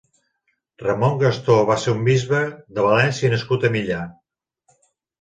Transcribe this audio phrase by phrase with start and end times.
[0.83, 2.41] Ramon Gastó va ser un bisbe
[2.79, 4.03] de València nascut a Millà.